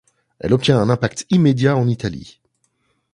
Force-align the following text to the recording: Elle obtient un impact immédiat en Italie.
Elle 0.39 0.53
obtient 0.53 0.79
un 0.79 0.89
impact 0.89 1.27
immédiat 1.29 1.77
en 1.77 1.87
Italie. 1.87 2.39